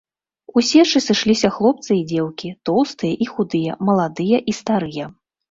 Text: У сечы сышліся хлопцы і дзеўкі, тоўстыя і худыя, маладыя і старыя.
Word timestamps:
У 0.59 0.61
сечы 0.69 1.01
сышліся 1.07 1.49
хлопцы 1.57 1.91
і 1.97 2.01
дзеўкі, 2.13 2.49
тоўстыя 2.71 3.15
і 3.27 3.29
худыя, 3.35 3.79
маладыя 3.91 4.43
і 4.55 4.59
старыя. 4.63 5.05